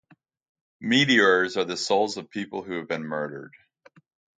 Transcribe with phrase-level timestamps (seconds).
[0.79, 3.53] Meteors are the souls of people who have been murdered.